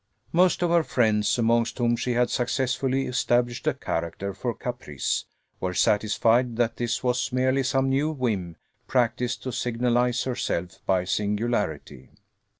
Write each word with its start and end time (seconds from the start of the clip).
Most 0.31 0.63
of 0.63 0.71
her 0.71 0.81
friends, 0.83 1.37
amongst 1.37 1.77
whom 1.77 1.95
she 1.95 2.13
had 2.13 2.31
successfully 2.31 3.05
established 3.05 3.67
a 3.67 3.75
character 3.75 4.33
for 4.33 4.55
caprice, 4.55 5.25
were 5.59 5.75
satisfied 5.75 6.55
that 6.55 6.77
this 6.77 7.03
was 7.03 7.31
merely 7.31 7.61
some 7.61 7.87
new 7.89 8.09
whim, 8.09 8.55
practised 8.87 9.43
to 9.43 9.51
signalize 9.51 10.23
herself 10.23 10.79
by 10.87 11.03
singularity. 11.03 12.09